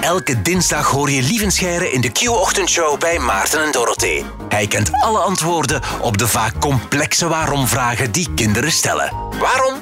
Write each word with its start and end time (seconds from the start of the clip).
Elke 0.00 0.42
dinsdag 0.42 0.90
hoor 0.90 1.10
je 1.10 1.22
Lievenscheire 1.22 1.90
in 1.92 2.00
de 2.00 2.12
Q-ochtendshow 2.12 3.00
bij 3.00 3.18
Maarten 3.18 3.64
en 3.64 3.72
Dorothee. 3.72 4.24
Hij 4.48 4.66
kent 4.66 4.90
alle 4.92 5.18
antwoorden 5.18 5.82
op 6.02 6.18
de 6.18 6.28
vaak 6.28 6.60
complexe 6.60 7.28
waarom-vragen 7.28 8.12
die 8.12 8.34
kinderen 8.34 8.70
stellen. 8.70 9.12
Waarom? 9.38 9.74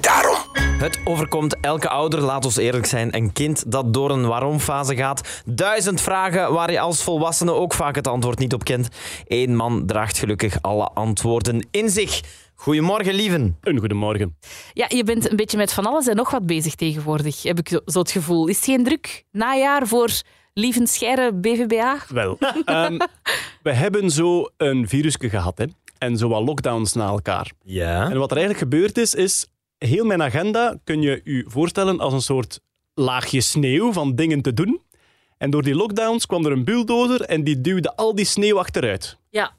Daarom. 0.00 0.36
Het 0.78 1.00
overkomt 1.04 1.56
elke 1.60 1.88
ouder, 1.88 2.20
laat 2.20 2.44
ons 2.44 2.56
eerlijk 2.56 2.86
zijn, 2.86 3.16
een 3.16 3.32
kind 3.32 3.72
dat 3.72 3.94
door 3.94 4.10
een 4.10 4.26
waarom-fase 4.26 4.96
gaat. 4.96 5.42
Duizend 5.44 6.00
vragen 6.00 6.52
waar 6.52 6.72
je 6.72 6.80
als 6.80 7.02
volwassene 7.02 7.52
ook 7.52 7.74
vaak 7.74 7.94
het 7.94 8.08
antwoord 8.08 8.38
niet 8.38 8.54
op 8.54 8.64
kent. 8.64 8.88
Eén 9.26 9.56
man 9.56 9.86
draagt 9.86 10.18
gelukkig 10.18 10.58
alle 10.60 10.88
antwoorden 10.94 11.66
in 11.70 11.90
zich. 11.90 12.20
Goedemorgen, 12.62 13.14
lieven. 13.14 13.56
Een 13.60 13.78
goedemorgen. 13.78 14.36
Ja, 14.72 14.86
je 14.88 15.04
bent 15.04 15.30
een 15.30 15.36
beetje 15.36 15.56
met 15.56 15.72
van 15.72 15.86
alles 15.86 16.06
en 16.06 16.16
nog 16.16 16.30
wat 16.30 16.46
bezig 16.46 16.74
tegenwoordig, 16.74 17.42
heb 17.42 17.58
ik 17.58 17.68
zo- 17.68 17.98
het 18.00 18.10
gevoel. 18.10 18.46
Is 18.48 18.56
het 18.56 18.64
geen 18.64 18.84
druk 18.84 19.24
najaar 19.32 19.86
voor 19.86 20.10
Lieven 20.54 20.86
Scheire 20.86 21.32
BVBA? 21.34 21.98
Wel, 22.08 22.38
ehm, 22.64 22.98
we 23.62 23.72
hebben 23.72 24.10
zo 24.10 24.48
een 24.56 24.88
virusje 24.88 25.28
gehad 25.28 25.58
hè? 25.58 25.64
en 25.98 26.16
zo 26.16 26.28
wat 26.28 26.42
lockdowns 26.42 26.92
na 26.92 27.06
elkaar. 27.06 27.50
Ja. 27.64 28.10
En 28.10 28.18
wat 28.18 28.30
er 28.30 28.36
eigenlijk 28.36 28.70
gebeurd 28.70 28.98
is, 28.98 29.14
is 29.14 29.46
heel 29.78 30.04
mijn 30.04 30.22
agenda 30.22 30.78
kun 30.84 31.02
je 31.02 31.20
je 31.24 31.44
voorstellen 31.46 32.00
als 32.00 32.12
een 32.12 32.22
soort 32.22 32.60
laagje 32.94 33.40
sneeuw 33.40 33.92
van 33.92 34.14
dingen 34.14 34.42
te 34.42 34.52
doen. 34.54 34.80
En 35.38 35.50
door 35.50 35.62
die 35.62 35.74
lockdowns 35.74 36.26
kwam 36.26 36.46
er 36.46 36.52
een 36.52 36.64
bulldozer 36.64 37.20
en 37.20 37.44
die 37.44 37.60
duwde 37.60 37.96
al 37.96 38.14
die 38.14 38.24
sneeuw 38.24 38.58
achteruit. 38.58 39.18
Ja. 39.30 39.52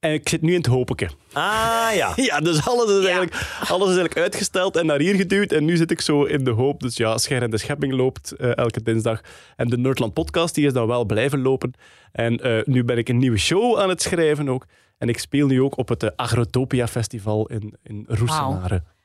En 0.00 0.12
ik 0.12 0.28
zit 0.28 0.42
nu 0.42 0.50
in 0.50 0.56
het 0.56 0.66
hopeke. 0.66 1.08
Ah, 1.32 1.88
ja. 1.94 2.12
Ja, 2.28 2.40
dus 2.40 2.66
alles 2.66 2.90
is, 2.90 3.04
eigenlijk, 3.04 3.34
alles 3.68 3.88
is 3.88 3.96
eigenlijk 3.96 4.18
uitgesteld 4.18 4.76
en 4.76 4.86
naar 4.86 4.98
hier 4.98 5.14
geduwd. 5.14 5.52
En 5.52 5.64
nu 5.64 5.76
zit 5.76 5.90
ik 5.90 6.00
zo 6.00 6.24
in 6.24 6.44
de 6.44 6.50
hoop. 6.50 6.80
Dus 6.80 6.96
ja, 6.96 7.18
Scher 7.18 7.42
en 7.42 7.50
de 7.50 7.58
Schepping 7.58 7.92
loopt 7.92 8.32
eh, 8.32 8.56
elke 8.56 8.82
dinsdag. 8.82 9.20
En 9.56 9.68
de 9.68 9.78
Nerdland 9.78 10.14
podcast 10.14 10.54
die 10.54 10.66
is 10.66 10.72
dan 10.72 10.86
wel 10.86 11.04
blijven 11.04 11.42
lopen. 11.42 11.72
En 12.12 12.36
eh, 12.36 12.64
nu 12.64 12.84
ben 12.84 12.98
ik 12.98 13.08
een 13.08 13.18
nieuwe 13.18 13.36
show 13.36 13.78
aan 13.78 13.88
het 13.88 14.02
schrijven 14.02 14.48
ook. 14.48 14.66
En 14.98 15.08
ik 15.08 15.18
speel 15.18 15.46
nu 15.46 15.62
ook 15.62 15.78
op 15.78 15.88
het 15.88 16.02
eh, 16.02 16.10
Agrotopia 16.16 16.86
Festival 16.86 17.46
in, 17.46 17.76
in. 17.82 18.06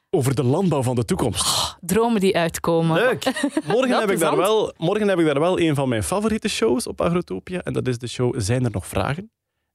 Over 0.09 0.35
de 0.35 0.43
landbouw 0.43 0.83
van 0.83 0.95
de 0.95 1.05
toekomst. 1.05 1.75
Dromen 1.81 2.21
die 2.21 2.37
uitkomen. 2.37 2.95
Leuk. 2.95 3.23
Morgen 3.67 3.99
heb, 3.99 4.11
ik 4.11 4.19
daar 4.19 4.37
wel, 4.37 4.73
morgen 4.77 5.07
heb 5.07 5.19
ik 5.19 5.25
daar 5.25 5.39
wel 5.39 5.59
een 5.59 5.75
van 5.75 5.89
mijn 5.89 6.03
favoriete 6.03 6.49
shows 6.49 6.87
op 6.87 7.01
Agrotopia. 7.01 7.61
En 7.61 7.73
dat 7.73 7.87
is 7.87 7.97
de 7.97 8.07
show 8.07 8.33
Zijn 8.37 8.65
er 8.65 8.71
nog 8.71 8.87
vragen? 8.87 9.31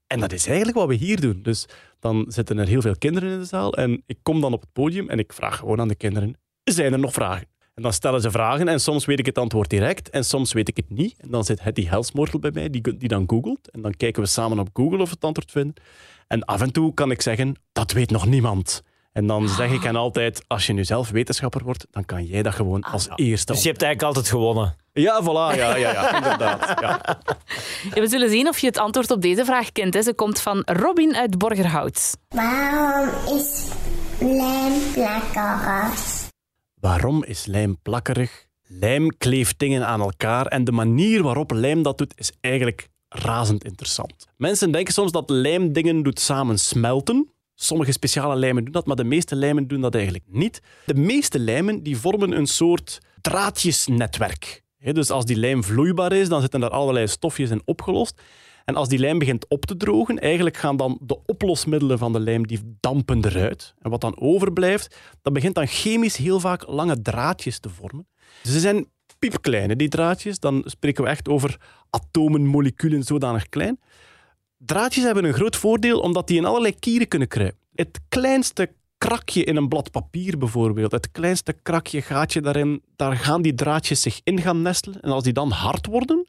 En 0.08 0.20
dat 0.20 0.32
is 0.32 0.46
eigenlijk 0.46 0.76
wat 0.76 0.88
we 0.88 0.94
hier 0.94 1.20
doen. 1.20 1.42
Dus 1.42 1.66
dan 2.00 2.24
zitten 2.28 2.58
er 2.58 2.66
heel 2.66 2.80
veel 2.80 2.98
kinderen 2.98 3.32
in 3.32 3.38
de 3.38 3.44
zaal. 3.44 3.74
En 3.74 4.02
ik 4.06 4.18
kom 4.22 4.40
dan 4.40 4.52
op 4.52 4.60
het 4.60 4.72
podium 4.72 5.08
en 5.08 5.18
ik 5.18 5.32
vraag 5.32 5.56
gewoon 5.56 5.80
aan 5.80 5.88
de 5.88 5.94
kinderen: 5.94 6.36
zijn 6.64 6.92
er 6.92 6.98
nog 6.98 7.12
vragen? 7.12 7.46
En 7.74 7.82
dan 7.84 7.92
stellen 7.92 8.20
ze 8.20 8.30
vragen 8.30 8.68
en 8.68 8.80
soms 8.80 9.04
weet 9.04 9.18
ik 9.18 9.26
het 9.26 9.38
antwoord 9.38 9.70
direct 9.70 10.10
en 10.10 10.24
soms 10.24 10.52
weet 10.52 10.68
ik 10.68 10.76
het 10.76 10.90
niet. 10.90 11.14
En 11.18 11.30
dan 11.30 11.44
zit 11.44 11.62
Hetty 11.62 11.86
Helsmortel 11.86 12.38
bij 12.38 12.50
mij, 12.50 12.70
die, 12.70 12.96
die 12.96 13.08
dan 13.08 13.24
googelt. 13.26 13.70
En 13.70 13.82
dan 13.82 13.94
kijken 13.96 14.22
we 14.22 14.28
samen 14.28 14.58
op 14.58 14.68
Google 14.72 14.98
of 14.98 15.08
we 15.08 15.14
het 15.14 15.24
antwoord 15.24 15.50
vinden. 15.50 15.74
En 16.26 16.44
af 16.44 16.60
en 16.60 16.72
toe 16.72 16.94
kan 16.94 17.10
ik 17.10 17.22
zeggen, 17.22 17.54
dat 17.72 17.92
weet 17.92 18.10
nog 18.10 18.26
niemand. 18.26 18.82
En 19.12 19.26
dan 19.26 19.48
zeg 19.48 19.72
ik 19.72 19.82
hen 19.82 19.96
altijd, 19.96 20.44
als 20.46 20.66
je 20.66 20.72
nu 20.72 20.84
zelf 20.84 21.10
wetenschapper 21.10 21.64
wordt, 21.64 21.86
dan 21.90 22.04
kan 22.04 22.24
jij 22.24 22.42
dat 22.42 22.54
gewoon 22.54 22.82
als 22.82 23.08
eerste. 23.14 23.52
Dus 23.52 23.62
je 23.62 23.68
hebt 23.68 23.82
eigenlijk 23.82 24.14
altijd 24.14 24.34
gewonnen. 24.34 24.76
Ja, 24.92 25.22
voilà, 25.22 25.56
ja, 25.58 25.76
ja, 25.76 25.76
ja 25.76 26.16
inderdaad. 26.16 26.80
Ja. 26.80 27.00
Ja, 27.94 28.00
we 28.00 28.08
zullen 28.08 28.30
zien 28.30 28.48
of 28.48 28.58
je 28.58 28.66
het 28.66 28.78
antwoord 28.78 29.10
op 29.10 29.22
deze 29.22 29.44
vraag 29.44 29.72
kent. 29.72 29.94
Hè. 29.94 30.02
Ze 30.02 30.14
komt 30.14 30.40
van 30.40 30.62
Robin 30.64 31.16
uit 31.16 31.38
Borgerhout. 31.38 32.16
Waarom 32.28 33.08
is 33.36 33.68
lijm 34.20 34.72
plakkerig? 34.92 36.28
Waarom 36.80 37.24
is 37.24 37.46
lijm 37.46 37.78
plakkerig? 37.82 38.46
Lijm 38.62 39.16
kleeft 39.18 39.58
dingen 39.58 39.86
aan 39.86 40.00
elkaar 40.00 40.46
en 40.46 40.64
de 40.64 40.72
manier 40.72 41.22
waarop 41.22 41.50
lijm 41.50 41.82
dat 41.82 41.98
doet 41.98 42.12
is 42.16 42.32
eigenlijk 42.40 42.88
razend 43.08 43.64
interessant. 43.64 44.26
Mensen 44.36 44.70
denken 44.70 44.92
soms 44.92 45.12
dat 45.12 45.30
lijm 45.30 45.72
dingen 45.72 46.02
doet 46.02 46.20
samen 46.20 46.58
smelten. 46.58 47.32
Sommige 47.60 47.92
speciale 47.92 48.36
lijmen 48.36 48.64
doen 48.64 48.72
dat, 48.72 48.86
maar 48.86 48.96
de 48.96 49.04
meeste 49.04 49.36
lijmen 49.36 49.68
doen 49.68 49.80
dat 49.80 49.94
eigenlijk 49.94 50.24
niet. 50.28 50.60
De 50.84 50.94
meeste 50.94 51.38
lijmen 51.38 51.82
die 51.82 51.98
vormen 51.98 52.36
een 52.36 52.46
soort 52.46 52.98
draadjesnetwerk. 53.20 54.62
Dus 54.78 55.10
als 55.10 55.24
die 55.24 55.36
lijm 55.36 55.64
vloeibaar 55.64 56.12
is, 56.12 56.28
dan 56.28 56.40
zitten 56.40 56.62
er 56.62 56.70
allerlei 56.70 57.08
stofjes 57.08 57.50
in 57.50 57.62
opgelost. 57.64 58.22
En 58.64 58.74
als 58.74 58.88
die 58.88 58.98
lijm 58.98 59.18
begint 59.18 59.48
op 59.48 59.66
te 59.66 59.76
drogen, 59.76 60.18
eigenlijk 60.18 60.56
gaan 60.56 60.76
dan 60.76 60.98
de 61.02 61.24
oplosmiddelen 61.26 61.98
van 61.98 62.12
de 62.12 62.20
lijm 62.20 62.46
die 62.46 62.76
dampen 62.80 63.24
eruit. 63.24 63.74
En 63.78 63.90
wat 63.90 64.00
dan 64.00 64.20
overblijft, 64.20 64.96
dat 65.22 65.32
begint 65.32 65.54
dan 65.54 65.66
chemisch 65.66 66.16
heel 66.16 66.40
vaak 66.40 66.66
lange 66.66 67.02
draadjes 67.02 67.58
te 67.58 67.68
vormen. 67.68 68.08
Ze 68.42 68.60
zijn 68.60 68.86
piepkleine, 69.18 69.76
die 69.76 69.88
draadjes. 69.88 70.38
Dan 70.38 70.62
spreken 70.66 71.04
we 71.04 71.10
echt 71.10 71.28
over 71.28 71.60
atomen, 71.90 72.46
moleculen, 72.46 73.02
zodanig 73.02 73.48
klein. 73.48 73.80
Draadjes 74.58 75.04
hebben 75.04 75.24
een 75.24 75.32
groot 75.34 75.56
voordeel 75.56 76.00
omdat 76.00 76.26
die 76.26 76.36
in 76.36 76.44
allerlei 76.44 76.78
kieren 76.78 77.08
kunnen 77.08 77.28
kruipen. 77.28 77.58
Het 77.74 78.00
kleinste 78.08 78.72
krakje 78.98 79.44
in 79.44 79.56
een 79.56 79.68
blad 79.68 79.90
papier 79.90 80.38
bijvoorbeeld, 80.38 80.92
het 80.92 81.10
kleinste 81.10 81.52
krakje, 81.62 82.02
gaatje 82.02 82.40
daarin, 82.40 82.82
daar 82.96 83.16
gaan 83.16 83.42
die 83.42 83.54
draadjes 83.54 84.00
zich 84.00 84.20
in 84.24 84.40
gaan 84.40 84.62
nestelen. 84.62 85.00
En 85.00 85.10
als 85.10 85.24
die 85.24 85.32
dan 85.32 85.50
hard 85.50 85.86
worden, 85.86 86.26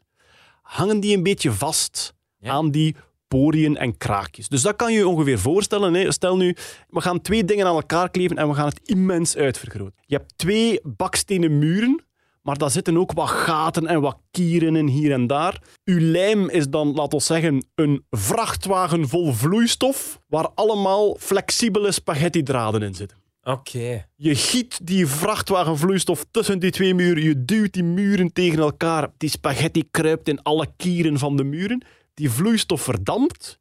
hangen 0.62 1.00
die 1.00 1.16
een 1.16 1.22
beetje 1.22 1.52
vast 1.52 2.14
Ja. 2.38 2.52
aan 2.52 2.70
die 2.70 2.96
poriën 3.28 3.76
en 3.76 3.96
kraakjes. 3.96 4.48
Dus 4.48 4.62
dat 4.62 4.76
kan 4.76 4.92
je 4.92 4.98
je 4.98 5.08
ongeveer 5.08 5.38
voorstellen. 5.38 5.94
Hè. 5.94 6.12
Stel 6.12 6.36
nu, 6.36 6.56
we 6.88 7.00
gaan 7.00 7.20
twee 7.20 7.44
dingen 7.44 7.66
aan 7.66 7.74
elkaar 7.74 8.10
kleven 8.10 8.36
en 8.36 8.48
we 8.48 8.54
gaan 8.54 8.68
het 8.68 8.80
immens 8.84 9.36
uitvergroten. 9.36 9.94
Je 10.06 10.16
hebt 10.16 10.32
twee 10.38 10.80
bakstenen 10.82 11.58
muren, 11.58 12.04
maar 12.42 12.58
daar 12.58 12.70
zitten 12.70 12.96
ook 12.96 13.12
wat 13.12 13.28
gaten 13.28 13.86
en 13.86 14.00
wat 14.00 14.18
kieren 14.30 14.76
in 14.76 14.86
hier 14.86 15.12
en 15.12 15.26
daar. 15.26 15.62
Uw 15.84 15.98
lijm 16.00 16.48
is 16.48 16.68
dan, 16.68 16.94
laten 16.94 17.18
we 17.18 17.24
zeggen, 17.24 17.66
een 17.74 18.04
vrachtwagen 18.10 19.08
vol 19.08 19.32
vloeistof 19.32 20.20
waar 20.26 20.48
allemaal 20.54 21.16
flexibele 21.18 21.92
spaghettidraden 21.92 22.82
in 22.82 22.94
zitten. 22.94 23.18
Oké. 23.42 24.06
Je 24.16 24.34
giet 24.34 24.86
die 24.86 25.06
vrachtwagen 25.06 25.78
vloeistof 25.78 26.24
tussen 26.30 26.58
die 26.58 26.70
twee 26.70 26.94
muren. 26.94 27.22
Je 27.22 27.44
duwt 27.44 27.72
die 27.72 27.84
muren 27.84 28.32
tegen 28.32 28.58
elkaar. 28.58 29.10
Die 29.16 29.28
spaghetti 29.28 29.88
kruipt 29.90 30.28
in 30.28 30.42
alle 30.42 30.66
kieren 30.76 31.18
van 31.18 31.36
de 31.36 31.44
muren. 31.44 31.84
Die 32.14 32.30
vloeistof 32.30 32.82
verdampt. 32.82 33.58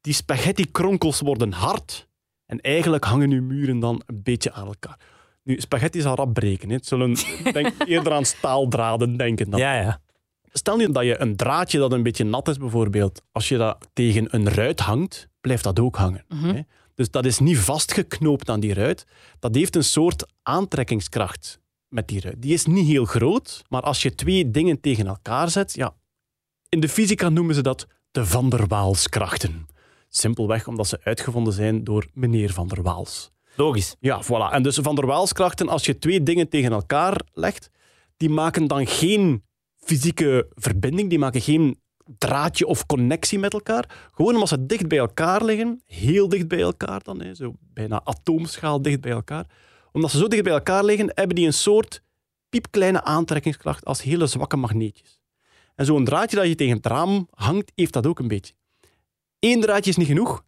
Die 0.00 0.14
spaghetti-kronkels 0.14 1.20
worden 1.20 1.52
hard. 1.52 2.08
En 2.46 2.60
eigenlijk 2.60 3.04
hangen 3.04 3.30
uw 3.30 3.42
muren 3.42 3.78
dan 3.78 4.02
een 4.06 4.22
beetje 4.22 4.52
aan 4.52 4.66
elkaar. 4.66 4.98
Nu, 5.42 5.60
spaghetti 5.60 6.00
zal 6.00 6.14
rap 6.14 6.32
breken. 6.34 6.68
Hè. 6.68 6.74
Het 6.74 6.86
zullen 6.86 7.16
denk, 7.52 7.72
eerder 7.86 8.12
aan 8.12 8.24
staaldraden 8.24 9.16
denken. 9.16 9.50
Dan. 9.50 9.60
Ja, 9.60 9.80
ja. 9.80 10.00
Stel 10.52 10.76
nu 10.76 10.92
dat 10.92 11.04
je 11.04 11.20
een 11.20 11.36
draadje 11.36 11.78
dat 11.78 11.92
een 11.92 12.02
beetje 12.02 12.24
nat 12.24 12.48
is, 12.48 12.56
bijvoorbeeld, 12.56 13.22
als 13.32 13.48
je 13.48 13.56
dat 13.56 13.88
tegen 13.92 14.34
een 14.34 14.48
ruit 14.48 14.80
hangt, 14.80 15.28
blijft 15.40 15.64
dat 15.64 15.80
ook 15.80 15.96
hangen. 15.96 16.24
hè. 16.28 16.60
Dus 16.94 17.10
dat 17.10 17.24
is 17.26 17.38
niet 17.38 17.58
vastgeknoopt 17.58 18.48
aan 18.50 18.60
die 18.60 18.74
ruit. 18.74 19.06
Dat 19.38 19.54
heeft 19.54 19.76
een 19.76 19.84
soort 19.84 20.26
aantrekkingskracht 20.42 21.60
met 21.88 22.08
die 22.08 22.20
ruit. 22.20 22.42
Die 22.42 22.52
is 22.52 22.66
niet 22.66 22.86
heel 22.86 23.04
groot, 23.04 23.62
maar 23.68 23.82
als 23.82 24.02
je 24.02 24.14
twee 24.14 24.50
dingen 24.50 24.80
tegen 24.80 25.06
elkaar 25.06 25.50
zet, 25.50 25.74
ja, 25.74 25.94
in 26.68 26.80
de 26.80 26.88
fysica 26.88 27.28
noemen 27.28 27.54
ze 27.54 27.62
dat 27.62 27.86
de 28.10 28.26
Van 28.26 28.48
der 28.50 28.66
Waalskrachten. 28.66 29.66
Simpelweg 30.08 30.66
omdat 30.66 30.88
ze 30.88 31.00
uitgevonden 31.02 31.52
zijn 31.52 31.84
door 31.84 32.06
meneer 32.14 32.52
Van 32.52 32.68
der 32.68 32.82
Waals. 32.82 33.30
Logisch. 33.56 33.96
Ja, 34.00 34.22
voilà. 34.24 34.52
En 34.52 34.62
dus 34.62 34.76
Van 34.76 34.94
der 34.94 35.06
Waalskrachten, 35.06 35.68
als 35.68 35.84
je 35.84 35.98
twee 35.98 36.22
dingen 36.22 36.48
tegen 36.48 36.72
elkaar 36.72 37.20
legt, 37.32 37.70
die 38.16 38.30
maken 38.30 38.66
dan 38.66 38.86
geen 38.86 39.44
fysieke 39.76 40.48
verbinding, 40.54 41.08
die 41.08 41.18
maken 41.18 41.40
geen 41.40 41.80
draadje 42.18 42.66
of 42.66 42.86
connectie 42.86 43.38
met 43.38 43.52
elkaar. 43.52 44.10
Gewoon 44.14 44.34
omdat 44.34 44.48
ze 44.48 44.66
dicht 44.66 44.88
bij 44.88 44.98
elkaar 44.98 45.44
liggen, 45.44 45.82
heel 45.86 46.28
dicht 46.28 46.48
bij 46.48 46.60
elkaar 46.60 47.02
dan, 47.02 47.20
hè, 47.22 47.34
zo 47.34 47.52
bijna 47.60 48.00
atoomschaal 48.04 48.82
dicht 48.82 49.00
bij 49.00 49.12
elkaar. 49.12 49.46
Omdat 49.92 50.10
ze 50.10 50.18
zo 50.18 50.28
dicht 50.28 50.42
bij 50.42 50.52
elkaar 50.52 50.84
liggen, 50.84 51.12
hebben 51.14 51.36
die 51.36 51.46
een 51.46 51.52
soort 51.52 52.02
piepkleine 52.48 53.02
aantrekkingskracht 53.02 53.84
als 53.84 54.02
hele 54.02 54.26
zwakke 54.26 54.56
magneetjes. 54.56 55.20
En 55.74 55.86
zo'n 55.86 56.04
draadje 56.04 56.36
dat 56.36 56.46
je 56.46 56.54
tegen 56.54 56.76
het 56.76 56.86
raam 56.86 57.28
hangt, 57.30 57.72
heeft 57.74 57.92
dat 57.92 58.06
ook 58.06 58.18
een 58.18 58.28
beetje. 58.28 58.54
Eén 59.38 59.60
draadje 59.60 59.90
is 59.90 59.96
niet 59.96 60.06
genoeg, 60.06 60.44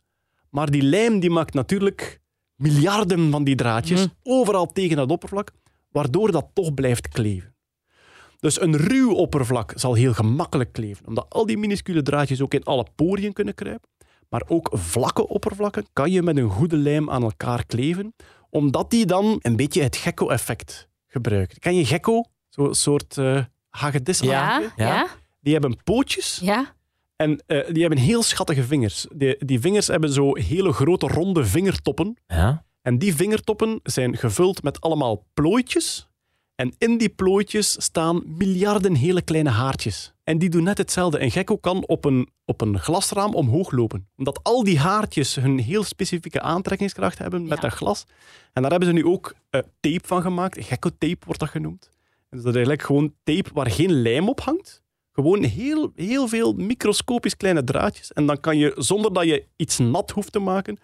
maar 0.50 0.70
die 0.70 0.82
lijm 0.82 1.20
die 1.20 1.30
maakt 1.30 1.54
natuurlijk 1.54 2.20
miljarden 2.62 3.30
van 3.30 3.44
die 3.44 3.54
draadjes 3.54 4.06
overal 4.22 4.66
tegen 4.72 4.96
dat 4.96 5.10
oppervlak, 5.10 5.50
waardoor 5.90 6.32
dat 6.32 6.46
toch 6.52 6.74
blijft 6.74 7.08
kleven. 7.08 7.54
Dus 8.40 8.60
een 8.60 8.76
ruw 8.76 9.12
oppervlak 9.12 9.72
zal 9.76 9.94
heel 9.94 10.12
gemakkelijk 10.12 10.72
kleven, 10.72 11.06
omdat 11.06 11.26
al 11.28 11.46
die 11.46 11.58
minuscule 11.58 12.02
draadjes 12.02 12.40
ook 12.40 12.54
in 12.54 12.64
alle 12.64 12.86
poriën 12.94 13.32
kunnen 13.32 13.54
kruipen. 13.54 13.88
Maar 14.28 14.42
ook 14.46 14.70
vlakke 14.72 15.28
oppervlakken 15.28 15.86
kan 15.92 16.10
je 16.10 16.22
met 16.22 16.36
een 16.36 16.48
goede 16.50 16.76
lijm 16.76 17.10
aan 17.10 17.22
elkaar 17.22 17.66
kleven, 17.66 18.14
omdat 18.50 18.90
die 18.90 19.06
dan 19.06 19.38
een 19.42 19.56
beetje 19.56 19.82
het 19.82 19.96
gekko-effect 19.96 20.88
gebruiken. 21.06 21.58
Ken 21.58 21.74
je 21.74 21.84
gekko? 21.86 22.24
Zo'n 22.48 22.74
soort 22.74 23.18
eh 23.18 23.44
hagedissen. 23.68 24.26
Ja, 24.26 24.58
ja, 24.60 24.72
Ja. 24.76 24.86
ja. 24.86 25.06
Die 25.40 25.52
hebben 25.52 25.82
pootjes 25.84 26.40
en 27.16 27.42
eh, 27.46 27.66
die 27.72 27.80
hebben 27.80 27.98
heel 28.00 28.22
schattige 28.22 28.62
vingers. 28.62 29.06
Die, 29.14 29.44
die 29.44 29.60
vingers 29.60 29.86
hebben 29.86 30.12
zo 30.12 30.36
hele 30.36 30.72
grote 30.72 31.06
ronde 31.06 31.44
vingertoppen. 31.44 32.16
Ja. 32.26 32.64
En 32.82 32.98
die 32.98 33.14
vingertoppen 33.14 33.80
zijn 33.82 34.16
gevuld 34.16 34.62
met 34.62 34.80
allemaal 34.80 35.26
plooitjes. 35.34 36.06
En 36.54 36.74
in 36.78 36.98
die 36.98 37.08
plooitjes 37.08 37.82
staan 37.82 38.22
miljarden 38.26 38.94
hele 38.94 39.22
kleine 39.22 39.50
haartjes. 39.50 40.12
En 40.24 40.38
die 40.38 40.48
doen 40.50 40.62
net 40.62 40.78
hetzelfde. 40.78 41.20
Een 41.20 41.30
gekko 41.30 41.56
kan 41.56 41.86
op 41.86 42.04
een, 42.04 42.28
op 42.44 42.60
een 42.60 42.78
glasraam 42.78 43.34
omhoog 43.34 43.70
lopen. 43.70 44.08
Omdat 44.16 44.40
al 44.42 44.64
die 44.64 44.78
haartjes 44.78 45.34
hun 45.34 45.58
heel 45.58 45.84
specifieke 45.84 46.40
aantrekkingskracht 46.40 47.18
hebben 47.18 47.42
met 47.42 47.60
Ja. 47.62 47.68
dat 47.68 47.72
glas. 47.72 48.04
En 48.52 48.62
daar 48.62 48.70
hebben 48.70 48.88
ze 48.88 48.94
nu 48.94 49.04
ook 49.04 49.34
eh, 49.50 49.60
tape 49.80 50.06
van 50.06 50.22
gemaakt. 50.22 50.64
Gekko-tape 50.64 51.24
wordt 51.24 51.40
dat 51.40 51.48
genoemd. 51.48 51.90
En 52.30 52.38
dat 52.38 52.46
is 52.46 52.54
eigenlijk 52.54 52.82
gewoon 52.82 53.14
tape 53.24 53.50
waar 53.52 53.70
geen 53.70 54.02
lijm 54.02 54.28
op 54.28 54.40
hangt. 54.40 54.81
Gewoon 55.12 55.42
heel, 55.42 55.92
heel 55.94 56.28
veel 56.28 56.52
microscopisch 56.52 57.36
kleine 57.36 57.64
draadjes. 57.64 58.12
En 58.12 58.26
dan 58.26 58.40
kan 58.40 58.58
je, 58.58 58.72
zonder 58.76 59.12
dat 59.12 59.24
je 59.24 59.44
iets 59.56 59.78
nat 59.78 60.10
hoeft 60.10 60.32
te 60.32 60.38
maken... 60.38 60.78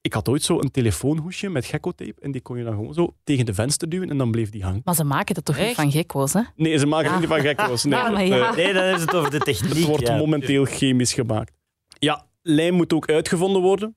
Ik 0.00 0.12
had 0.12 0.28
ooit 0.28 0.42
zo 0.42 0.60
een 0.60 0.70
telefoonhoesje 0.70 1.48
met 1.48 1.64
gekko-tape. 1.64 2.20
En 2.20 2.30
die 2.30 2.40
kon 2.40 2.58
je 2.58 2.64
dan 2.64 2.74
gewoon 2.74 2.94
zo 2.94 3.14
tegen 3.24 3.46
de 3.46 3.54
venster 3.54 3.88
duwen 3.88 4.10
en 4.10 4.18
dan 4.18 4.30
bleef 4.30 4.50
die 4.50 4.62
hangen. 4.62 4.80
Maar 4.84 4.94
ze 4.94 5.04
maken 5.04 5.34
dat 5.34 5.44
toch 5.44 5.58
niet 5.58 5.74
van 5.74 5.90
gekko's, 5.90 6.32
hè? 6.32 6.40
Nee, 6.56 6.78
ze 6.78 6.86
maken 6.86 7.10
het 7.10 7.20
niet 7.20 7.28
van 7.28 7.40
gekko's. 7.40 7.84
Nee, 7.84 7.98
Ah, 8.00 8.26
ja. 8.26 8.48
eh, 8.50 8.56
Nee, 8.56 8.72
dan 8.72 8.84
is 8.84 9.00
het 9.00 9.14
over 9.14 9.30
de 9.30 9.38
techniek. 9.38 9.72
het 9.74 9.84
wordt 9.84 10.06
ja. 10.06 10.16
momenteel 10.16 10.64
chemisch 10.64 11.12
gemaakt. 11.12 11.52
Ja, 11.98 12.26
lijm 12.42 12.74
moet 12.74 12.92
ook 12.92 13.08
uitgevonden 13.10 13.62
worden. 13.62 13.96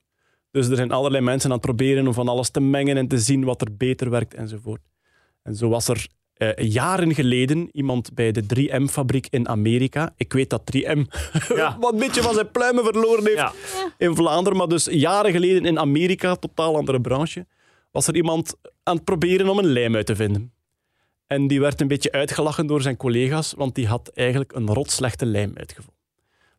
Dus 0.50 0.68
er 0.68 0.76
zijn 0.76 0.90
allerlei 0.92 1.24
mensen 1.24 1.50
aan 1.50 1.56
het 1.56 1.66
proberen 1.66 2.06
om 2.06 2.12
van 2.14 2.28
alles 2.28 2.50
te 2.50 2.60
mengen 2.60 2.96
en 2.96 3.08
te 3.08 3.18
zien 3.18 3.44
wat 3.44 3.60
er 3.60 3.76
beter 3.76 4.10
werkt 4.10 4.34
enzovoort. 4.34 4.80
En 5.42 5.54
zo 5.54 5.68
was 5.68 5.88
er 5.88 6.06
eh, 6.50 6.70
jaren 6.70 7.14
geleden 7.14 7.68
iemand 7.72 8.14
bij 8.14 8.32
de 8.32 8.42
3M-fabriek 8.46 9.26
in 9.30 9.48
Amerika. 9.48 10.12
Ik 10.16 10.32
weet 10.32 10.50
dat 10.50 10.62
3M 10.76 11.00
Ja. 11.56 11.76
wat 11.80 11.92
een 11.92 11.98
beetje 11.98 12.22
van 12.22 12.34
zijn 12.34 12.50
pluimen 12.50 12.84
verloren 12.84 13.24
heeft 13.24 13.36
Ja. 13.38 13.52
in 13.98 14.16
Vlaanderen. 14.16 14.58
Maar 14.58 14.68
dus 14.68 14.84
jaren 14.90 15.32
geleden 15.32 15.64
in 15.64 15.78
Amerika, 15.78 16.34
totaal 16.34 16.76
andere 16.76 17.00
branche, 17.00 17.46
was 17.90 18.06
er 18.06 18.14
iemand 18.16 18.54
aan 18.82 18.94
het 18.96 19.04
proberen 19.04 19.48
om 19.48 19.58
een 19.58 19.66
lijm 19.72 19.94
uit 19.96 20.06
te 20.06 20.16
vinden. 20.16 20.52
En 21.26 21.46
die 21.46 21.60
werd 21.60 21.80
een 21.80 21.88
beetje 21.88 22.12
uitgelachen 22.12 22.66
door 22.66 22.82
zijn 22.82 22.96
collega's, 22.96 23.52
want 23.56 23.74
die 23.74 23.86
had 23.86 24.08
eigenlijk 24.14 24.52
een 24.52 24.66
rotslechte 24.66 25.26
lijm 25.26 25.52
uitgevonden. 25.54 26.00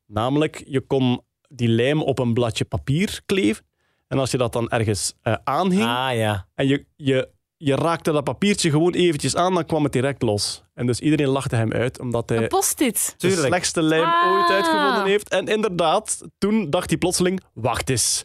Namelijk, 0.08 0.64
je 0.68 0.82
kon 0.82 1.22
die 1.48 1.68
lijm 1.68 2.02
op 2.02 2.20
een 2.20 2.34
bladje 2.34 2.66
papier 2.66 3.22
kleven. 3.26 3.66
En 4.08 4.20
als 4.20 4.32
je 4.32 4.38
dat 4.38 4.54
dan 4.54 4.70
ergens 4.70 5.14
eh, 5.22 5.34
aanhing 5.44 5.84
Ah 5.84 6.16
ja. 6.16 6.48
en 6.56 6.68
je, 6.68 6.86
je, 6.96 7.30
je 7.66 7.76
raakte 7.76 8.12
dat 8.12 8.24
papiertje 8.24 8.70
gewoon 8.70 8.94
eventjes 8.94 9.36
aan, 9.36 9.54
dan 9.54 9.66
kwam 9.66 9.84
het 9.84 9.92
direct 9.94 10.22
los. 10.22 10.64
En 10.74 10.86
dus 10.86 11.00
iedereen 11.00 11.28
lachte 11.28 11.56
hem 11.56 11.72
uit, 11.74 12.00
omdat 12.00 12.30
hij 12.30 12.48
post-it. 12.48 13.06
de 13.08 13.28
Tuurlijk. 13.28 13.48
slechtste 13.48 13.82
lijm 13.82 14.04
Ah. 14.04 14.32
ooit 14.32 14.50
uitgevonden 14.50 15.06
heeft. 15.06 15.30
En 15.30 15.48
inderdaad, 15.48 16.22
toen 16.38 16.70
dacht 16.70 16.90
hij 16.90 16.98
plotseling, 16.98 17.42
wacht 17.54 17.90
eens, 17.90 18.24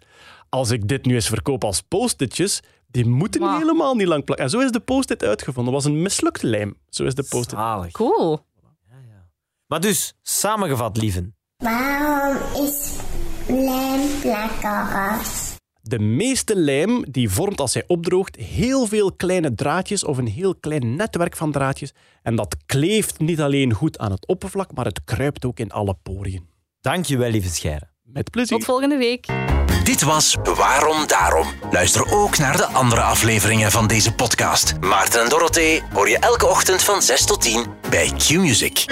als 0.49 0.71
ik 0.71 0.89
dit 0.89 1.05
nu 1.05 1.15
eens 1.15 1.29
verkoop 1.29 1.65
als 1.65 1.81
post-itjes, 1.81 2.61
die 2.87 3.07
moeten 3.07 3.41
Wauw. 3.41 3.59
helemaal 3.59 3.95
niet 3.95 4.07
lang 4.07 4.25
plakken. 4.25 4.45
En 4.47 4.51
zo 4.53 4.59
is 4.59 4.71
de 4.71 4.81
post-it 4.81 5.25
uitgevonden. 5.25 5.73
Dat 5.73 5.83
was 5.83 5.93
een 5.93 6.03
mislukte 6.03 6.47
lijm. 6.47 6.77
Zo 6.89 7.05
is 7.05 7.15
de 7.15 7.27
post-it. 7.29 7.59
Zalig. 7.59 7.91
Cool. 7.93 8.47
Maar 9.67 9.81
dus, 9.81 10.15
samengevat, 10.23 10.97
lieven. 10.97 11.37
Waarom 11.57 12.37
is 12.65 12.93
lijm 13.49 14.01
plakkerig? 14.21 15.48
De 15.89 15.99
meeste 15.99 16.57
lijm 16.57 17.05
die 17.11 17.31
vormt 17.31 17.61
als 17.61 17.75
hij 17.75 17.85
opdroogt 17.87 18.37
heel 18.37 18.87
veel 18.87 19.13
kleine 19.13 19.55
draadjes 19.55 20.05
of 20.05 20.19
een 20.19 20.27
heel 20.27 20.55
klein 20.55 20.97
netwerk 20.97 21.37
van 21.37 21.53
draadjes. 21.53 21.93
En 22.23 22.37
dat 22.37 22.57
kleeft 22.67 23.19
niet 23.19 23.41
alleen 23.41 23.73
goed 23.73 23.99
aan 23.99 24.11
het 24.11 24.27
oppervlak, 24.27 24.75
maar 24.75 24.85
het 24.85 25.05
kruipt 25.05 25.45
ook 25.45 25.59
in 25.59 25.71
alle 25.71 25.97
poriën. 26.03 26.49
Dankjewel, 26.81 27.31
lieve 27.31 27.49
Scheire. 27.49 27.89
Met 28.03 28.31
plezier. 28.31 28.59
Tot 28.59 28.67
volgende 28.67 28.97
week. 28.97 29.27
Dit 29.85 30.03
was 30.03 30.37
Waarom 30.57 31.07
Daarom. 31.07 31.47
Luister 31.71 32.13
ook 32.13 32.39
naar 32.39 32.57
de 32.57 32.67
andere 32.67 33.01
afleveringen 33.01 33.71
van 33.71 33.87
deze 33.87 34.15
podcast. 34.15 34.75
Maarten 34.81 35.23
en 35.23 35.29
Dorothee 35.29 35.83
hoor 35.93 36.09
je 36.09 36.19
elke 36.19 36.47
ochtend 36.47 36.83
van 36.83 37.03
6 37.03 37.27
tot 37.27 37.41
10 37.41 37.67
bij 37.91 38.13
Q-Music. 38.17 38.85